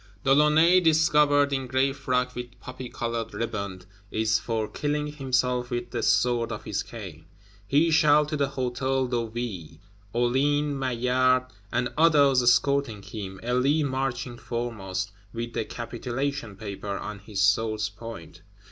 De 0.23 0.33
Launay, 0.33 0.79
"discovered 0.79 1.53
in 1.53 1.67
gray 1.67 1.93
frock 1.93 2.33
with 2.33 2.59
poppy 2.59 2.89
colored 2.89 3.35
riband," 3.35 3.85
is 4.09 4.39
for 4.39 4.67
killing 4.67 5.05
himself 5.05 5.69
with 5.69 5.91
the 5.91 6.01
sword 6.01 6.51
of 6.51 6.63
his 6.63 6.81
cane. 6.81 7.25
He 7.67 7.91
shall 7.91 8.25
to 8.25 8.35
the 8.35 8.47
Hôtel 8.47 9.11
de 9.11 9.29
Ville; 9.29 9.77
Hulin, 10.11 10.79
Maillard, 10.79 11.43
and 11.71 11.89
others 11.99 12.41
escorting 12.41 13.03
him, 13.03 13.39
Elie 13.43 13.83
marching 13.83 14.39
foremost, 14.39 15.11
"with 15.33 15.53
the 15.53 15.65
capitulation 15.65 16.55
paper 16.55 16.97
on 16.97 17.19
his 17.19 17.39
sword's 17.39 17.89
point." 17.89 18.41